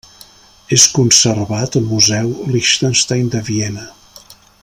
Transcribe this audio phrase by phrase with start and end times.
[0.77, 3.87] És conservat a museu Liechtenstein de Viena.